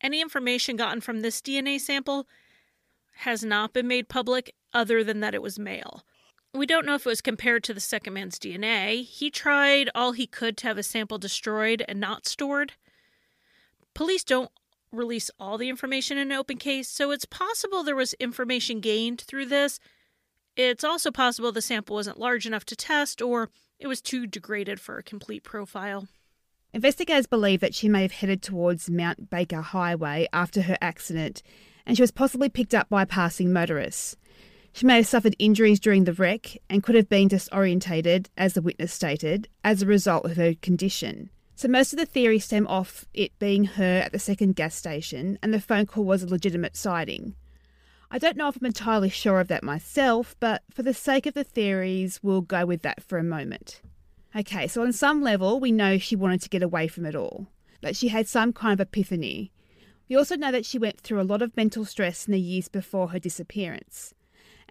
[0.00, 2.26] Any information gotten from this DNA sample
[3.18, 6.02] has not been made public other than that it was male.
[6.54, 9.04] We don't know if it was compared to the second man's DNA.
[9.04, 12.72] He tried all he could to have a sample destroyed and not stored.
[13.94, 14.50] Police don't
[14.90, 19.20] release all the information in an open case, so it's possible there was information gained
[19.20, 19.78] through this.
[20.56, 24.80] It's also possible the sample wasn't large enough to test or it was too degraded
[24.80, 26.08] for a complete profile.
[26.74, 31.42] Investigators believe that she may have headed towards Mount Baker Highway after her accident
[31.86, 34.16] and she was possibly picked up by passing motorists.
[34.72, 38.62] She may have suffered injuries during the wreck and could have been disorientated, as the
[38.62, 41.28] witness stated, as a result of her condition.
[41.56, 45.38] So most of the theories stem off it being her at the second gas station,
[45.42, 47.34] and the phone call was a legitimate sighting.
[48.12, 51.34] I don't know if I'm entirely sure of that myself, but for the sake of
[51.34, 53.80] the theories, we'll go with that for a moment.
[54.36, 57.48] Okay, so on some level, we know she wanted to get away from it all,
[57.80, 59.50] that she had some kind of epiphany.
[60.08, 62.68] We also know that she went through a lot of mental stress in the years
[62.68, 64.14] before her disappearance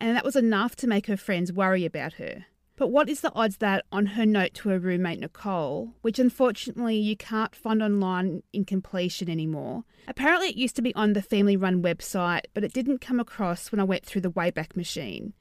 [0.01, 2.45] and that was enough to make her friends worry about her.
[2.81, 6.95] But what is the odds that on her note to her roommate Nicole, which unfortunately
[6.95, 11.55] you can't find online in completion anymore, apparently it used to be on the family
[11.55, 15.33] run website, but it didn't come across when I went through the Wayback Machine.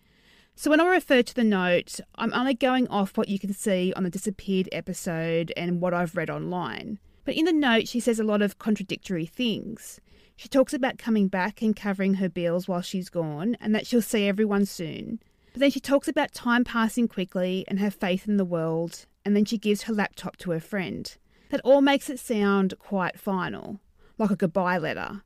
[0.55, 3.95] So when I refer to the note, I'm only going off what you can see
[3.97, 6.99] on the disappeared episode and what I've read online.
[7.25, 9.99] But in the note, she says a lot of contradictory things.
[10.37, 14.03] She talks about coming back and covering her bills while she's gone and that she'll
[14.03, 15.21] see everyone soon.
[15.53, 19.35] But then she talks about time passing quickly and her faith in the world, and
[19.35, 21.17] then she gives her laptop to her friend.
[21.51, 23.81] That all makes it sound quite final,
[24.19, 25.23] like a goodbye letter.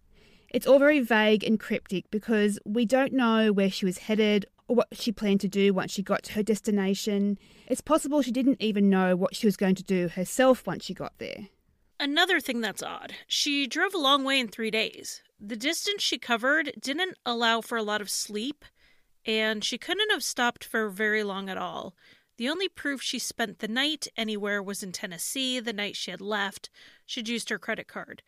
[0.50, 4.76] It's all very vague and cryptic because we don't know where she was headed or
[4.76, 7.38] what she planned to do once she got to her destination.
[7.66, 10.94] It's possible she didn't even know what she was going to do herself once she
[10.94, 11.48] got there.
[12.00, 15.22] Another thing that's odd she drove a long way in three days.
[15.40, 18.64] The distance she covered didn't allow for a lot of sleep,
[19.26, 21.94] and she couldn't have stopped for very long at all.
[22.36, 26.20] The only proof she spent the night anywhere was in Tennessee the night she had
[26.20, 26.68] left.
[27.06, 28.22] She'd used her credit card.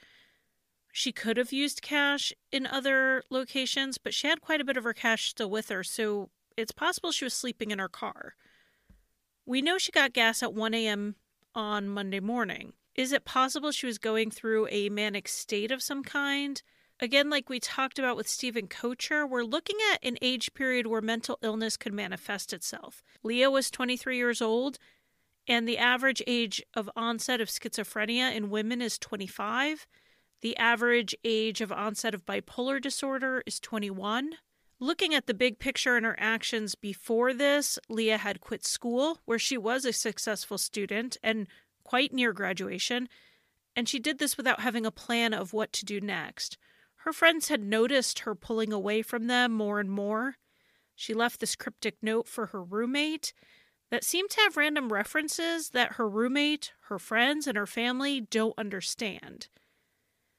[0.93, 4.85] She could have used cash in other locations, but she had quite a bit of
[4.85, 8.35] her cash still with her, so it's possible she was sleeping in her car.
[9.45, 11.17] We know she got gas at 1 a.m.
[11.55, 12.73] on Monday morning.
[12.95, 16.63] Is it possible she was going through a manic state of some kind?
[16.99, 21.03] Again, like we talked about with Steven Koecher, we're looking at an age period where
[21.03, 23.03] mental illness could manifest itself.
[23.23, 24.79] Leah was 23 years old,
[25.47, 29.87] and the average age of onset of schizophrenia in women is 25.
[30.41, 34.33] The average age of onset of bipolar disorder is 21.
[34.81, 39.39] Looking at the big picture and her actions before this, Leah had quit school, where
[39.39, 41.47] she was a successful student and
[41.85, 43.09] quite near graduation,
[43.75, 46.57] and she did this without having a plan of what to do next.
[47.07, 50.39] Her friends had noticed her pulling away from them more and more.
[50.97, 53.33] She left this cryptic note for her roommate
[53.93, 58.59] that seemed to have random references that her roommate, her friends, and her family don't
[58.59, 59.47] understand.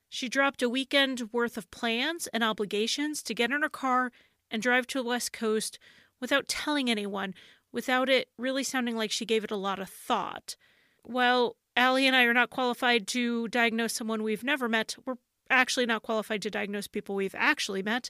[0.10, 4.12] She dropped a weekend worth of plans and obligations to get in her car
[4.52, 5.80] and drive to the West Coast
[6.20, 7.34] without telling anyone,
[7.72, 10.58] without it really sounding like she gave it a lot of thought.
[11.06, 14.98] Well, Allie and I are not qualified to diagnose someone we've never met.
[15.06, 15.16] We're
[15.50, 18.10] actually not qualified to diagnose people we've actually met.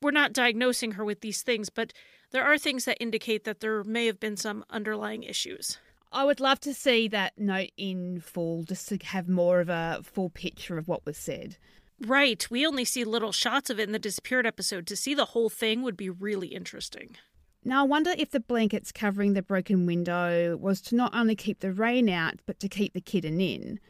[0.00, 1.92] We're not diagnosing her with these things, but
[2.30, 5.78] there are things that indicate that there may have been some underlying issues.
[6.12, 10.00] I would love to see that note in full just to have more of a
[10.02, 11.56] full picture of what was said.
[12.00, 12.46] Right.
[12.50, 14.86] We only see little shots of it in the disappeared episode.
[14.86, 17.16] To see the whole thing would be really interesting.
[17.64, 21.60] Now, I wonder if the blankets covering the broken window was to not only keep
[21.60, 23.80] the rain out, but to keep the kitten in.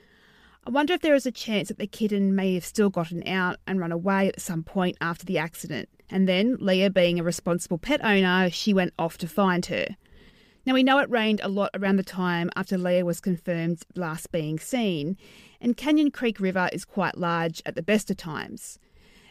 [0.68, 3.56] I wonder if there is a chance that the kitten may have still gotten out
[3.66, 7.78] and run away at some point after the accident, and then, Leah being a responsible
[7.78, 9.86] pet owner, she went off to find her.
[10.66, 14.30] Now, we know it rained a lot around the time after Leah was confirmed last
[14.30, 15.16] being seen,
[15.58, 18.78] and Canyon Creek River is quite large at the best of times.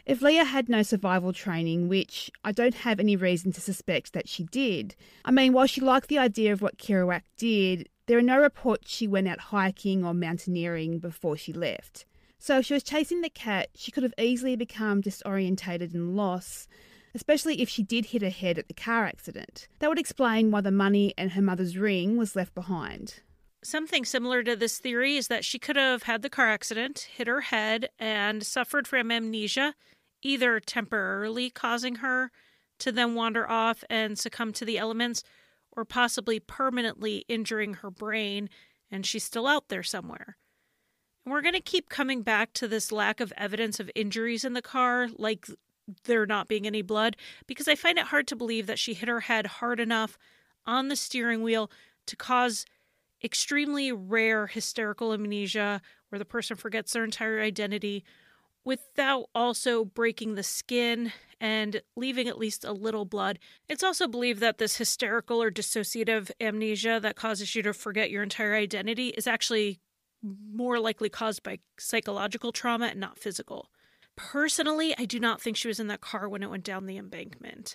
[0.08, 4.26] If Leah had no survival training, which I don't have any reason to suspect that
[4.26, 8.22] she did, I mean, while she liked the idea of what Kerouac did, there are
[8.22, 12.06] no reports she went out hiking or mountaineering before she left.
[12.38, 16.68] So if she was chasing the cat, she could have easily become disorientated and lost,
[17.14, 19.68] especially if she did hit her head at the car accident.
[19.80, 23.20] That would explain why the money and her mother's ring was left behind.
[23.62, 27.26] Something similar to this theory is that she could have had the car accident, hit
[27.26, 29.74] her head, and suffered from amnesia,
[30.22, 32.30] either temporarily causing her
[32.78, 35.22] to then wander off and succumb to the elements,
[35.72, 38.48] or possibly permanently injuring her brain
[38.90, 40.36] and she's still out there somewhere.
[41.24, 44.54] And we're going to keep coming back to this lack of evidence of injuries in
[44.54, 45.46] the car, like
[46.04, 47.16] there not being any blood,
[47.46, 50.18] because I find it hard to believe that she hit her head hard enough
[50.66, 51.70] on the steering wheel
[52.06, 52.64] to cause
[53.22, 58.04] extremely rare hysterical amnesia where the person forgets their entire identity
[58.68, 61.10] without also breaking the skin
[61.40, 63.38] and leaving at least a little blood.
[63.66, 68.22] It's also believed that this hysterical or dissociative amnesia that causes you to forget your
[68.22, 69.80] entire identity is actually
[70.22, 73.70] more likely caused by psychological trauma and not physical.
[74.16, 76.98] Personally, I do not think she was in that car when it went down the
[76.98, 77.74] embankment.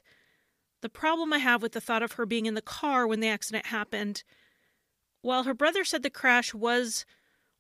[0.84, 3.30] The problem I have with the thought of her being in the car when the
[3.30, 4.24] accident happened,
[5.24, 7.04] while her brother said the crash was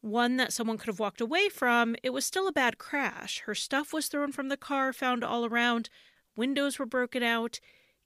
[0.04, 3.40] one that someone could have walked away from, it was still a bad crash.
[3.46, 5.90] Her stuff was thrown from the car, found all around,
[6.36, 7.60] windows were broken out.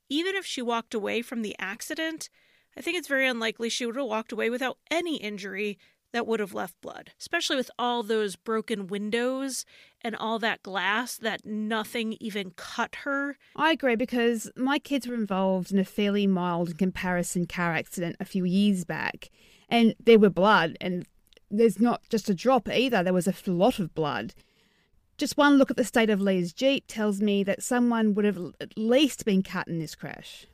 [0.08, 2.30] Even if she walked away from the accident,
[2.76, 5.76] I think it's very unlikely she would have walked away without any injury
[6.12, 9.64] that would have left blood, especially with all those broken windows
[10.00, 13.36] and all that glass that nothing even cut her.
[13.56, 18.16] I agree because my kids were involved in a fairly mild in comparison car accident
[18.20, 19.30] a few years back,
[19.68, 21.04] and there were blood, and
[21.50, 24.34] there's not just a drop either, there was a lot of blood.
[25.16, 28.38] Just one look at the state of Leah's Jeep tells me that someone would have
[28.60, 30.46] at least been cut in this crash.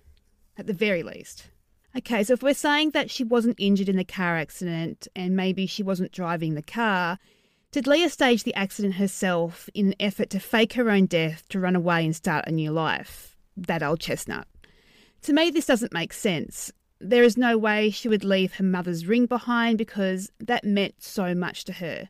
[0.57, 1.49] At the very least.
[1.97, 5.67] Okay, so if we're saying that she wasn't injured in the car accident and maybe
[5.67, 7.19] she wasn't driving the car,
[7.73, 11.61] did Leah stage the accident herself in an effort to fake her own death to
[11.61, 13.37] run away and start a new life?
[13.57, 14.47] That old chestnut.
[15.23, 16.73] To me, this doesn't make sense.
[17.07, 21.35] There is no way she would leave her mother's ring behind because that meant so
[21.35, 22.09] much to her.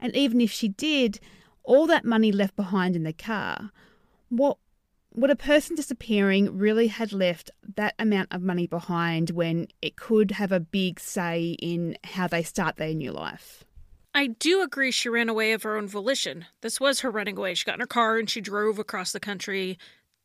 [0.00, 1.20] And even if she did,
[1.62, 3.70] all that money left behind in the car,
[4.30, 4.56] what
[5.12, 10.30] would a person disappearing really had left that amount of money behind when it could
[10.30, 13.62] have a big say in how they start their new life?
[14.14, 16.46] I do agree she ran away of her own volition.
[16.62, 17.52] This was her running away.
[17.52, 19.78] She got in her car and she drove across the country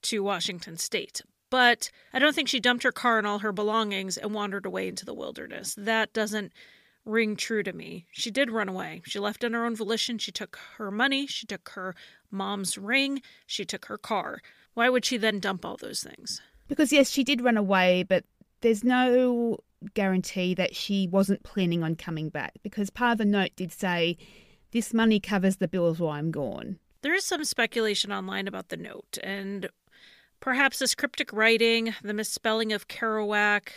[0.03, 1.21] to Washington state.
[1.55, 4.89] But I don't think she dumped her car and all her belongings and wandered away
[4.89, 5.73] into the wilderness.
[5.77, 6.51] That doesn't
[7.05, 8.07] ring true to me.
[8.11, 9.03] She did run away.
[9.05, 10.17] She left on her own volition.
[10.17, 11.25] She took her money.
[11.27, 11.95] She took her
[12.29, 13.21] mom's ring.
[13.47, 14.41] She took her car.
[14.73, 16.41] Why would she then dump all those things?
[16.67, 18.25] Because, yes, she did run away, but
[18.59, 19.59] there's no
[19.93, 24.17] guarantee that she wasn't planning on coming back because part of the note did say,
[24.71, 26.79] This money covers the bills while I'm gone.
[27.01, 29.69] There is some speculation online about the note, and
[30.45, 33.69] perhaps this cryptic writing, the misspelling of Kerouac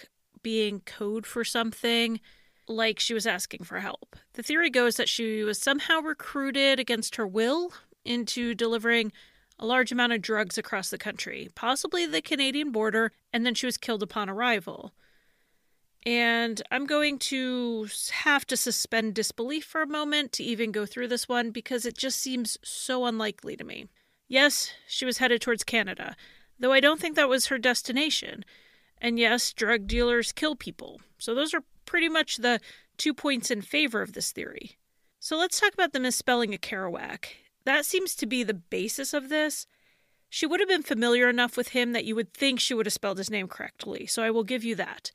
[0.43, 2.21] being code for something,
[2.69, 4.14] like she was asking for help.
[4.35, 7.73] The theory goes that she was somehow recruited against her will
[8.05, 9.12] into delivering
[9.59, 13.64] a large amount of drugs across the country, possibly the Canadian border, and then she
[13.64, 14.93] was killed upon arrival.
[16.05, 21.09] And I'm going to have to suspend disbelief for a moment to even go through
[21.09, 23.87] this one because it just seems so unlikely to me.
[24.29, 26.14] Yes, she was headed towards Canada,
[26.59, 28.45] though I don't think that was her destination.
[29.01, 31.01] And yes, drug dealers kill people.
[31.19, 32.61] So those are pretty much the
[32.97, 34.79] two points in favor of this theory.
[35.21, 37.27] So let's talk about the misspelling of Kerouac.
[37.65, 39.67] That seems to be the basis of this.
[40.29, 42.93] She would have been familiar enough with him that you would think she would have
[42.93, 45.11] spelled his name correctly, so I will give you that.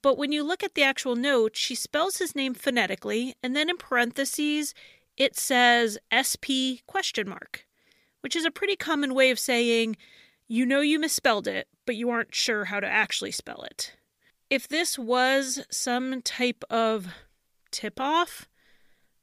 [0.00, 3.68] But when you look at the actual note, she spells his name phonetically, and then
[3.68, 4.74] in parentheses,
[5.16, 7.66] it says SP question mark,
[8.20, 9.96] which is a pretty common way of saying
[10.52, 13.94] you know you misspelled it, but you aren't sure how to actually spell it.
[14.50, 17.06] If this was some type of
[17.70, 18.50] tip off,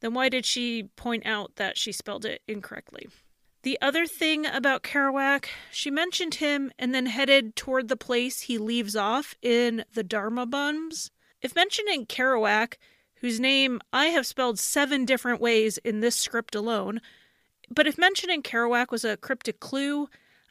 [0.00, 3.08] then why did she point out that she spelled it incorrectly?
[3.62, 8.58] The other thing about Kerouac, she mentioned him and then headed toward the place he
[8.58, 11.12] leaves off in the Dharma Bums.
[11.40, 12.74] If mentioning Kerouac,
[13.20, 17.00] whose name I have spelled seven different ways in this script alone,
[17.72, 20.08] but if mentioning Kerouac was a cryptic clue,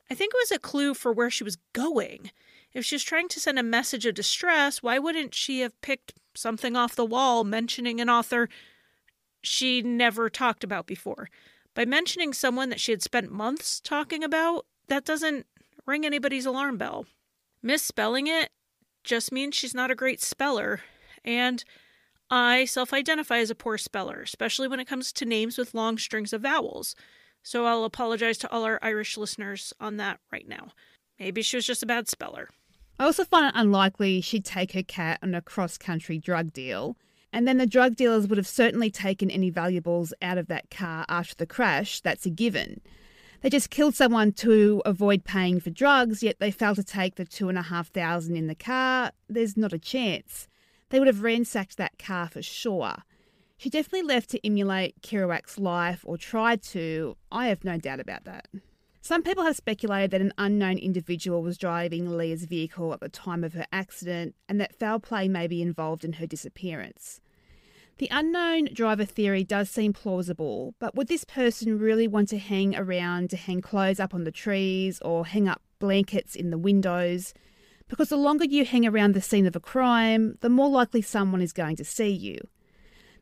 [0.10, 2.32] I think it was a clue for where she was going.
[2.74, 6.14] If she was trying to send a message of distress, why wouldn't she have picked
[6.36, 8.50] something off the wall mentioning an author
[9.42, 11.30] she never talked about before.
[11.74, 15.46] By mentioning someone that she had spent months talking about, that doesn't
[15.86, 17.06] ring anybody's alarm bell.
[17.62, 18.50] Misspelling it
[19.04, 20.82] just means she's not a great speller,
[21.24, 21.64] and
[22.30, 25.98] I self identify as a poor speller, especially when it comes to names with long
[25.98, 26.96] strings of vowels.
[27.44, 30.70] So I'll apologize to all our Irish listeners on that right now.
[31.20, 32.50] Maybe she was just a bad speller.
[33.00, 36.98] I also find it unlikely she'd take her cat on a cross country drug deal.
[37.32, 41.06] And then the drug dealers would have certainly taken any valuables out of that car
[41.08, 42.02] after the crash.
[42.02, 42.82] That's a given.
[43.42, 47.26] They just killed someone to avoid paying for drugs, yet they failed to take the
[47.26, 49.12] two and a half thousand in the car.
[49.30, 50.48] There's not a chance.
[50.90, 52.96] They would have ransacked that car for sure.
[53.60, 57.18] She definitely left to emulate Kerouac's life or tried to.
[57.30, 58.48] I have no doubt about that.
[59.02, 63.44] Some people have speculated that an unknown individual was driving Leah's vehicle at the time
[63.44, 67.20] of her accident and that foul play may be involved in her disappearance.
[67.98, 72.78] The unknown driver theory does seem plausible, but would this person really want to hang
[72.78, 77.34] around to hang clothes up on the trees or hang up blankets in the windows?
[77.90, 81.42] Because the longer you hang around the scene of a crime, the more likely someone
[81.42, 82.40] is going to see you.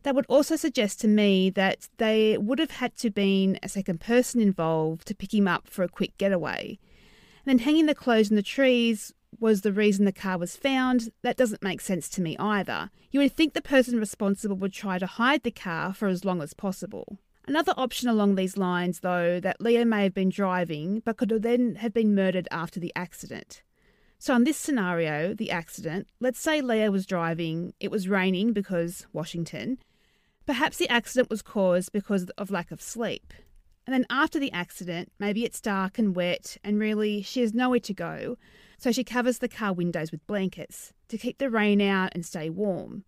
[0.08, 4.00] That would also suggest to me that they would have had to been a second
[4.00, 6.80] person involved to pick him up for a quick getaway.
[7.46, 11.12] And then hanging the clothes in the trees was the reason the car was found,
[11.24, 12.90] that doesn't make sense to me either.
[13.12, 16.42] You would think the person responsible would try to hide the car for as long
[16.42, 17.18] as possible.
[17.46, 21.76] Another option along these lines, though, that Leah may have been driving but could then
[21.76, 23.62] have been murdered after the accident.
[24.20, 29.06] So, in this scenario, the accident, let's say Leah was driving, it was raining because
[29.12, 29.80] Washington.
[30.48, 33.34] Perhaps the accident was caused because of lack of sleep.
[33.86, 37.82] And then after the accident, maybe it's dark and wet, and really she has nowhere
[37.82, 38.38] to go,
[38.78, 42.50] so she covers the car windows with blankets to keep the rain out and stay
[42.50, 43.04] warm.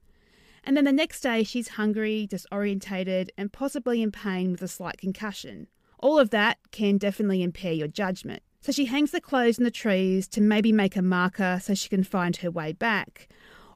[0.66, 4.98] And then the next day, she's hungry, disorientated, and possibly in pain with a slight
[4.98, 5.68] concussion.
[6.00, 8.44] All of that can definitely impair your judgment.
[8.60, 11.88] So she hangs the clothes in the trees to maybe make a marker so she
[11.88, 13.30] can find her way back.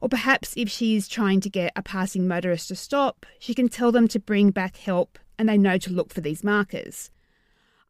[0.04, 3.90] Or perhaps if she's trying to get a passing motorist to stop, she can tell
[3.90, 7.10] them to bring back help and they know to look for these markers.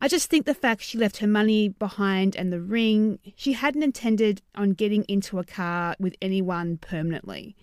[0.01, 3.83] I just think the fact she left her money behind and the ring, she hadn't
[3.83, 7.57] intended on getting into a car with anyone permanently.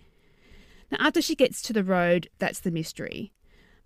[0.90, 3.32] Now, after she gets to the road, that's the mystery.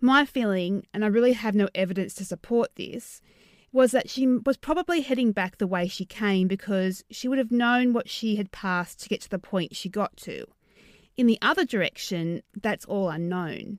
[0.00, 3.22] My feeling, and I really have no evidence to support this,
[3.70, 7.52] was that she was probably heading back the way she came because she would have
[7.52, 10.44] known what she had passed to get to the point she got to.
[11.16, 13.78] In the other direction, that's all unknown.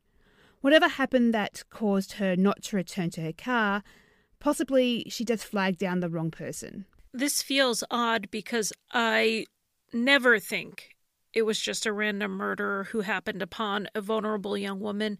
[0.62, 3.84] Whatever happened that caused her not to return to her car,
[4.40, 6.86] Possibly she just flagged down the wrong person.
[7.14, 9.46] This feels odd because I
[9.92, 10.96] never think
[11.34, 15.18] it was just a random murderer who happened upon a vulnerable young woman.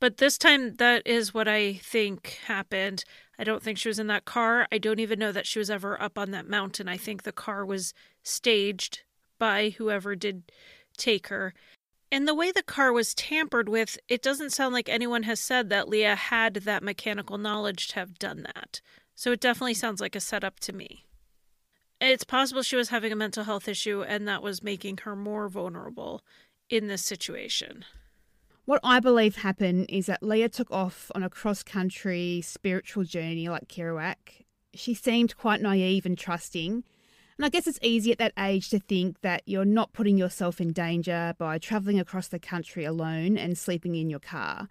[0.00, 3.04] But this time, that is what I think happened.
[3.38, 4.68] I don't think she was in that car.
[4.70, 6.88] I don't even know that she was ever up on that mountain.
[6.88, 9.02] I think the car was staged
[9.38, 10.52] by whoever did
[10.98, 11.54] take her.
[12.10, 15.68] And the way the car was tampered with, it doesn't sound like anyone has said
[15.68, 18.80] that Leah had that mechanical knowledge to have done that.
[19.14, 19.80] So it definitely mm-hmm.
[19.80, 21.04] sounds like a setup to me.
[22.00, 25.48] It's possible she was having a mental health issue and that was making her more
[25.48, 26.22] vulnerable
[26.70, 27.84] in this situation.
[28.64, 33.48] What I believe happened is that Leah took off on a cross country spiritual journey
[33.48, 34.44] like Kerouac.
[34.74, 36.84] She seemed quite naive and trusting
[37.38, 40.60] and I guess it's easy at that age to think that you're not putting yourself
[40.60, 44.68] in danger by travelling across the country alone and sleeping in your car.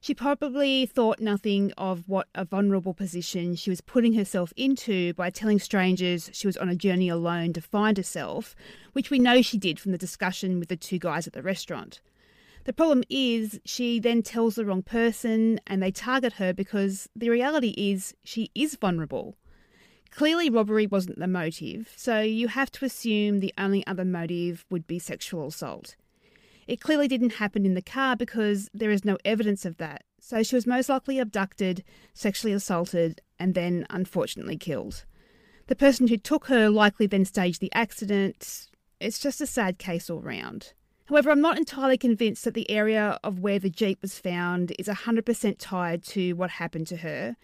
[0.00, 5.28] She probably thought nothing of what a vulnerable position she was putting herself into by
[5.28, 8.56] telling strangers she was on a journey alone to find herself,
[8.94, 12.00] which we know she did from the discussion with the two guys at the restaurant.
[12.64, 17.28] The problem is, she then tells the wrong person and they target her because the
[17.28, 19.36] reality is she is vulnerable.
[20.10, 24.86] Clearly, robbery wasn't the motive, so you have to assume the only other motive would
[24.86, 25.96] be sexual assault.
[26.66, 30.42] It clearly didn't happen in the car because there is no evidence of that, so
[30.42, 31.84] she was most likely abducted,
[32.14, 35.04] sexually assaulted, and then unfortunately killed.
[35.68, 38.68] The person who took her likely then staged the accident.
[39.00, 40.72] It's just a sad case all round.
[41.06, 44.88] However, I'm not entirely convinced that the area of where the Jeep was found is
[44.88, 47.36] 100% tied to what happened to her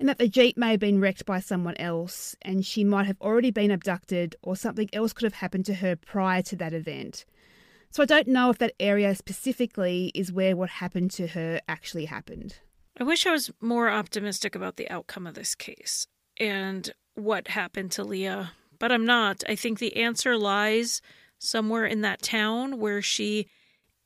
[0.00, 3.20] and that the Jeep may have been wrecked by someone else and she might have
[3.20, 7.26] already been abducted or something else could have happened to her prior to that event.
[7.90, 12.06] So I don't know if that area specifically is where what happened to her actually
[12.06, 12.56] happened.
[12.98, 16.06] I wish I was more optimistic about the outcome of this case
[16.38, 19.44] and what happened to Leah, but I'm not.
[19.48, 21.02] I think the answer lies
[21.38, 23.48] somewhere in that town where she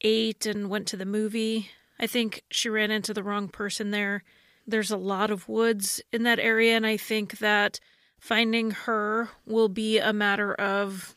[0.01, 1.71] ate and went to the movie.
[2.01, 4.25] I think she ran into the wrong person there
[4.67, 7.81] there's a lot of woods in that area, and I think that
[8.19, 11.15] finding her will be a matter of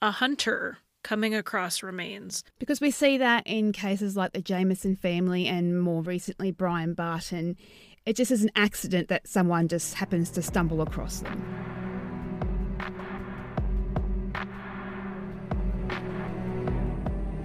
[0.00, 2.44] a hunter coming across remains.
[2.58, 7.56] Because we see that in cases like the Jamison family and more recently Brian Barton.
[8.04, 11.81] It just is an accident that someone just happens to stumble across them.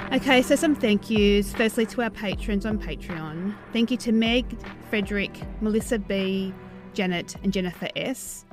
[0.09, 1.53] Okay, so some thank yous.
[1.53, 3.53] Firstly, to our patrons on Patreon.
[3.73, 4.45] Thank you to Meg,
[4.89, 6.53] Frederick, Melissa B,
[6.93, 8.45] Janet, and Jennifer S.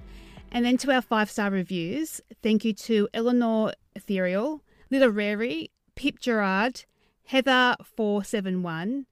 [0.50, 2.20] And then to our five star reviews.
[2.42, 6.86] Thank you to Eleanor Ethereal, Little Rary, Pip Gerard,
[7.30, 9.04] Heather471,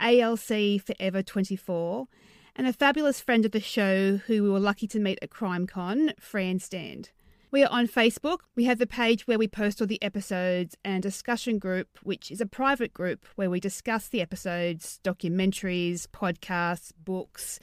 [0.00, 2.08] ALC Forever 24,
[2.56, 6.18] and a fabulous friend of the show who we were lucky to meet at CrimeCon,
[6.18, 7.10] Fran Stand.
[7.56, 8.40] We are on Facebook.
[8.54, 12.42] We have the page where we post all the episodes and discussion group, which is
[12.42, 17.58] a private group where we discuss the episodes, documentaries, podcasts, books,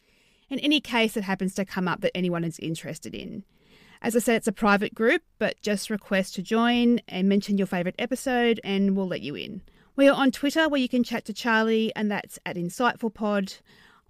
[0.50, 3.44] and any case that happens to come up that anyone is interested in.
[4.02, 7.68] As I said, it's a private group, but just request to join and mention your
[7.68, 9.62] favourite episode, and we'll let you in.
[9.96, 13.60] We are on Twitter where you can chat to Charlie, and that's at InsightfulPod.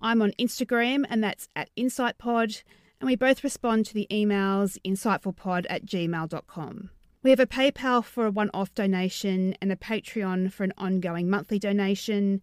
[0.01, 2.63] I'm on Instagram, and that's at InsightPod
[3.03, 6.89] and we both respond to the emails insightfulpod at gmail.com.
[7.21, 11.29] We have a PayPal for a one off donation and a Patreon for an ongoing
[11.29, 12.41] monthly donation.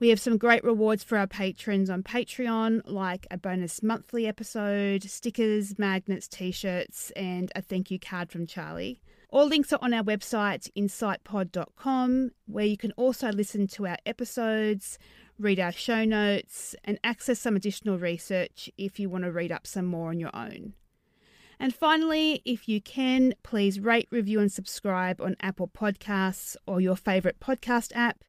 [0.00, 5.04] We have some great rewards for our patrons on Patreon, like a bonus monthly episode,
[5.04, 9.00] stickers, magnets, t shirts, and a thank you card from Charlie.
[9.30, 14.98] All links are on our website, insightpod.com, where you can also listen to our episodes,
[15.38, 19.66] read our show notes, and access some additional research if you want to read up
[19.66, 20.74] some more on your own.
[21.58, 26.96] And finally, if you can, please rate, review, and subscribe on Apple Podcasts or your
[26.96, 28.24] favourite podcast app.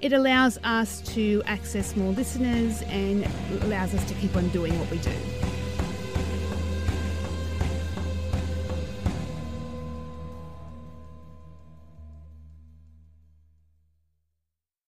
[0.00, 3.26] It allows us to access more listeners and
[3.62, 5.12] allows us to keep on doing what we do.